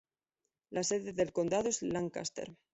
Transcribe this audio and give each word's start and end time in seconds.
La 0.71 0.81
sede 0.83 1.13
del 1.13 1.31
condado 1.31 1.69
es 1.69 1.83
Lancaster. 1.83 2.55